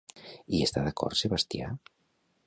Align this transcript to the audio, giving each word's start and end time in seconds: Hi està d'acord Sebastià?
Hi 0.53 0.61
està 0.67 0.83
d'acord 0.87 1.19
Sebastià? 1.19 1.69